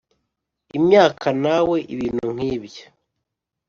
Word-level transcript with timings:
Imyaka 0.77 1.27
na 1.43 1.57
we 1.69 1.77
ibintu 1.93 2.25
nk 2.35 2.41
ibyo 2.53 2.85